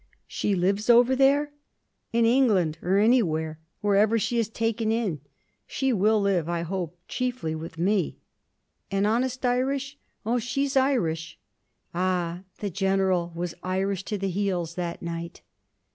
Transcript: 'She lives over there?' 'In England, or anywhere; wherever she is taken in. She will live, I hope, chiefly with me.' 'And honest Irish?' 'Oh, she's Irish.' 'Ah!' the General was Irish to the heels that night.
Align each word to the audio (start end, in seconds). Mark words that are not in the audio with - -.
'She 0.25 0.55
lives 0.55 0.89
over 0.89 1.15
there?' 1.15 1.51
'In 2.11 2.25
England, 2.25 2.79
or 2.81 2.97
anywhere; 2.97 3.59
wherever 3.81 4.17
she 4.17 4.39
is 4.39 4.49
taken 4.49 4.91
in. 4.91 5.21
She 5.67 5.93
will 5.93 6.19
live, 6.19 6.49
I 6.49 6.63
hope, 6.63 6.97
chiefly 7.07 7.53
with 7.53 7.77
me.' 7.77 8.17
'And 8.89 9.05
honest 9.05 9.45
Irish?' 9.45 9.99
'Oh, 10.25 10.39
she's 10.39 10.75
Irish.' 10.75 11.37
'Ah!' 11.93 12.41
the 12.61 12.71
General 12.71 13.31
was 13.35 13.53
Irish 13.61 14.01
to 14.05 14.17
the 14.17 14.29
heels 14.29 14.73
that 14.73 15.03
night. 15.03 15.43